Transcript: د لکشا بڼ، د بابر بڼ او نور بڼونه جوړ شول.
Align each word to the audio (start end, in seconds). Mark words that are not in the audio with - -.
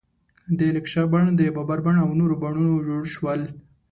د 0.57 0.59
لکشا 0.75 1.03
بڼ، 1.11 1.23
د 1.39 1.41
بابر 1.55 1.79
بڼ 1.85 1.95
او 2.03 2.09
نور 2.19 2.31
بڼونه 2.41 2.71
جوړ 2.87 3.03
شول. 3.15 3.41